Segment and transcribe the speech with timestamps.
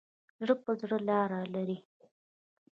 [0.39, 1.77] زړه په زړه لار لري.